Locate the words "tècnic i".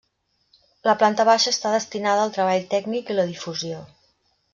2.75-3.19